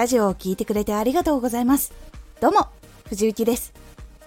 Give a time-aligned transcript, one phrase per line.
[0.00, 1.92] ラジオを聴いてくれてありがとうございます。
[2.40, 2.68] どうも
[3.10, 3.74] 藤幸です。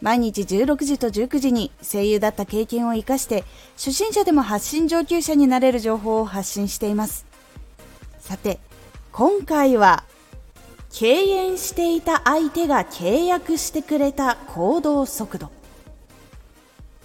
[0.02, 3.44] 毎日16時と19時に声優だった経験を生かして
[3.76, 7.26] 初心者でも発信上級者になれる情報を発信しています。
[8.20, 8.60] さて
[9.12, 10.04] 今回は
[10.92, 15.50] 敬遠していた相手が契約してくれた行動速度。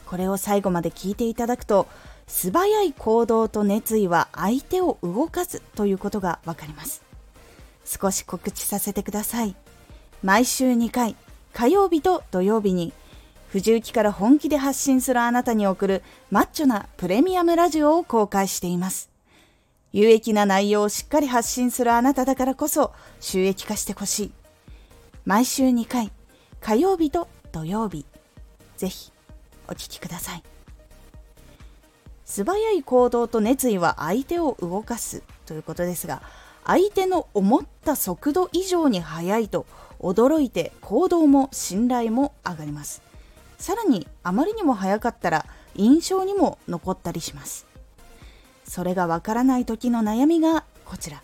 [0.05, 1.87] これを最後まで聞いていただくと
[2.27, 7.08] 素早い行動と熱意は相手を動かすということがわかります。
[7.89, 9.57] 少し告知させてください。
[10.23, 11.17] 毎週2回
[11.55, 12.93] 火曜日と土曜日に
[13.49, 19.09] 藤雪から本気で発信するあなたに送るマッチョなプレミアムラジオを公開しています。
[19.93, 24.33] 有益な内容をしっかり発信するあなただからこそ収益化してほしい。
[25.25, 26.13] 毎週2回
[26.61, 28.05] 火曜日と土曜日
[28.77, 29.13] ぜひ
[29.67, 30.43] お聴きください。
[32.27, 36.21] 素早い行動と熱意は相手を動かすということですが
[36.65, 39.67] 相手の思った速度以上に速いと
[40.01, 43.03] 驚いて行動も信頼も上がります。
[43.59, 47.67] さらにあまりにも速かったら印象にも残ったりします。
[48.65, 51.23] それがわからない時の悩みがこちら。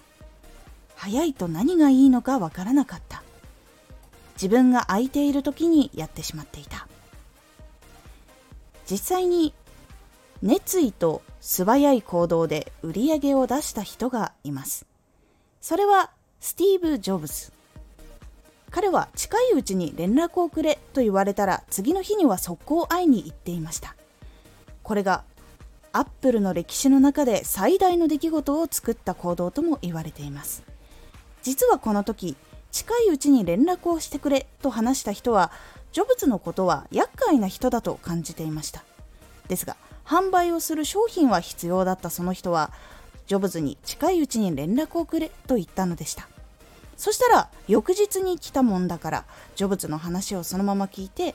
[0.96, 3.22] 速いと何がいいのかわからなかった。
[4.36, 6.88] 自分が空いている時にやってしまっていた。
[8.90, 9.54] 実際に
[10.42, 14.86] 熱意と素早い行動で売り上げを出した人がいます。
[15.64, 17.50] それはスティーブ・ジョブズ。
[18.70, 23.96] 彼は近いうちに連絡をくれと言われたら次の日には速攻会いに行っていました。
[24.82, 25.24] これが
[25.94, 30.62] アップルの歴史の中で最大の出来事を作った行動とも言われています。
[31.42, 32.36] 実はこの時
[32.70, 35.50] 近いうちに連絡をしてくれと話した人は
[35.92, 38.84] ジョブズのことは厄介な人だと感じていました。
[39.48, 42.70] ですが販売をする商品は必要だったその人は
[43.26, 46.28] ジョブズに近いうちに連絡をくれと言ったのでした。
[46.96, 49.24] そしたら翌日に来たもんだから
[49.56, 51.34] ジョブズの話をそのまま聞いて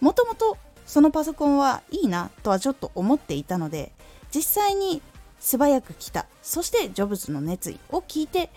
[0.00, 0.56] もともと
[0.86, 3.92] そのパソコンはいいなとはちょっと思っていたので
[4.34, 5.02] 実際に
[5.40, 6.26] 素早く来た。
[6.42, 8.50] そしてジョブズの熱意を聞いて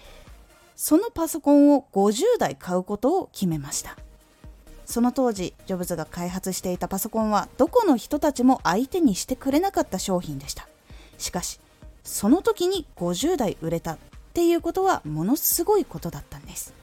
[0.76, 3.98] そのパソコンを50台買うことを決めました。
[4.86, 10.68] その当時ジョブズが開発していたパソコンはどこの人たちも相手にしてくれなかった商品でした。
[11.18, 11.60] しかし
[12.04, 13.98] その時に50台売れたっ
[14.34, 16.74] ていうことはものすごいことだったんです。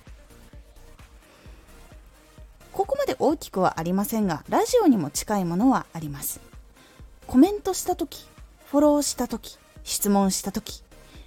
[2.73, 6.41] ここまで大きくはありませんがラジオにも近いものはあります。
[7.27, 8.27] コメントした時
[8.67, 10.83] フォローした時質問した時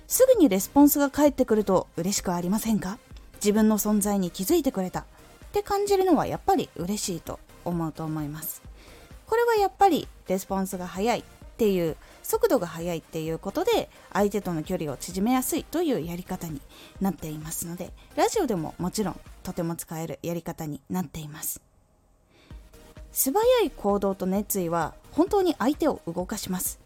[0.07, 2.97] すぐにレスポンスが返ってくると嬉しくありませんか？
[3.35, 5.01] 自分の存在に気づいてくれた。
[5.01, 5.05] っ
[5.51, 8.63] て感じるのはやっぱり嬉しいと思うと思います。
[9.27, 11.23] これはやっぱりレスポンスが早いっ
[11.57, 16.61] ていう速度が速いっていうことで相手との距離を縮めやすいというやり方に
[17.01, 21.61] なっていますのでラジオでももちろんとても使えるやり方になっています。
[23.11, 26.79] 素早い行動と熱意は本当に相手を動かします。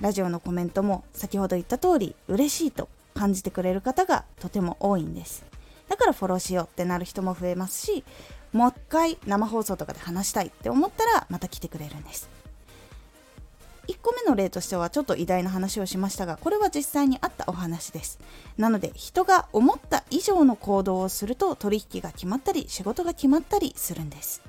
[0.00, 5.44] ラジオのコメントも先ほど言った通り嬉しいと感じてくれる方がとても多いんです。
[5.88, 8.04] だからフォローしようってなる人も増えますし
[8.52, 12.33] もう一回生放送とかで話したいって思ったらまた来てくれるんです。
[13.88, 18.18] 1個目の例としてはちょっと偉大な話をしましたがこれは実際にあったお話です。
[18.56, 24.42] なので人が思った以上の行動をすると取引が決まったり仕事が決まったりするんです。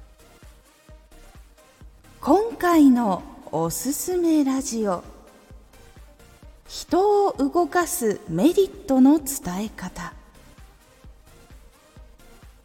[2.22, 5.04] 今回のおすすめラジオ。
[6.68, 10.14] 人を動かすメリットの伝え方。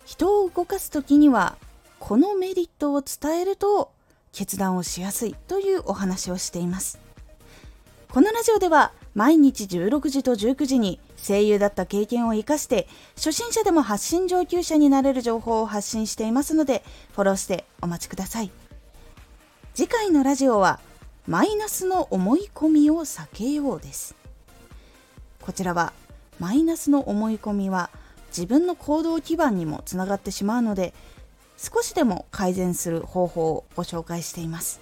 [0.06, 1.56] 人を動かす時には
[1.98, 3.92] このメリットを伝えると
[4.33, 6.99] 決断をしやすいというお話をしています。
[8.09, 16.83] このラジオでは毎日16時と19時に声優だった経験を生かして初心者でも発信上級者になれる情報を発信していますので
[17.13, 18.51] フォローしてお待ちください。
[19.75, 20.81] 次回のラジオは
[21.29, 24.17] マイナスの思い込みを避けようです。
[25.41, 25.93] こちらは
[26.41, 27.91] マイナスの思い込みは
[28.29, 30.94] 自分の行動基盤にもつながってしまうので
[31.62, 34.81] 少しでも改善する方法をご紹介しています。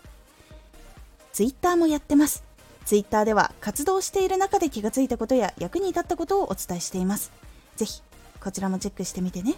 [1.33, 2.45] Twitter もやってます。
[2.85, 7.33] Twitter では活動している中で気がついたことや役に立ったことをお伝えしています。
[7.77, 8.01] ぜひ
[8.41, 9.57] こちらもチェックしてみてね。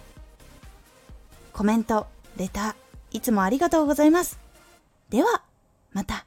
[1.53, 2.07] コメント
[2.37, 2.75] レター
[3.11, 4.39] いつもありがとうございます。
[5.09, 5.43] では
[5.93, 6.25] また。